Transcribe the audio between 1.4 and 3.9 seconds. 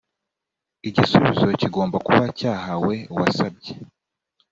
kigomba kuba cyahawe uwasabye